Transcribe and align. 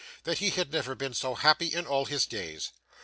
that 0.23 0.39
he 0.39 0.49
had 0.49 0.73
never 0.73 0.95
been 0.95 1.13
so 1.13 1.35
happy 1.35 1.67
in 1.71 1.85
all 1.85 2.05
his 2.05 2.25
days. 2.25 2.71